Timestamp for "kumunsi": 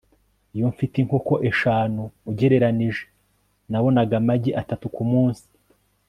4.95-5.45